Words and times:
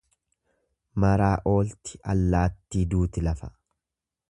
Maraa 1.03 1.35
oolti 1.51 2.01
allaattii 2.15 2.89
duuti 2.95 3.25
lafa. 3.31 3.55